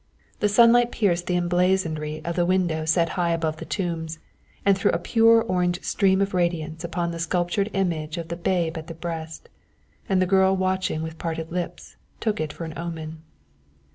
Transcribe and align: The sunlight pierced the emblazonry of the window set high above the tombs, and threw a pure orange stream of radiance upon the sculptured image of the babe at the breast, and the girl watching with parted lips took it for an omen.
The 0.39 0.49
sunlight 0.49 0.91
pierced 0.91 1.27
the 1.27 1.35
emblazonry 1.37 2.25
of 2.25 2.35
the 2.35 2.43
window 2.43 2.85
set 2.85 3.09
high 3.09 3.33
above 3.33 3.57
the 3.57 3.65
tombs, 3.65 4.17
and 4.65 4.75
threw 4.75 4.89
a 4.89 4.97
pure 4.97 5.43
orange 5.43 5.83
stream 5.83 6.21
of 6.23 6.33
radiance 6.33 6.83
upon 6.83 7.11
the 7.11 7.19
sculptured 7.19 7.69
image 7.73 8.17
of 8.17 8.29
the 8.29 8.35
babe 8.35 8.79
at 8.79 8.87
the 8.87 8.95
breast, 8.95 9.47
and 10.09 10.19
the 10.19 10.25
girl 10.25 10.57
watching 10.57 11.03
with 11.03 11.19
parted 11.19 11.51
lips 11.51 11.97
took 12.19 12.39
it 12.39 12.51
for 12.51 12.65
an 12.65 12.75
omen. 12.75 13.21